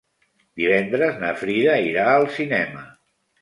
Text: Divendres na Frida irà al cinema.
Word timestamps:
Divendres 0.61 1.19
na 1.25 1.29
Frida 1.41 1.75
irà 1.91 2.07
al 2.15 2.27
cinema. 2.39 2.83